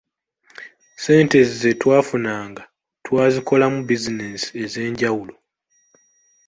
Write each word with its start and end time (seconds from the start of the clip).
Ssente 0.95 1.39
ze 1.59 1.71
twafunanga 1.81 2.63
twazikolamu 3.05 3.79
bizinensi 3.87 4.47
ez’enjawulo. 4.63 5.35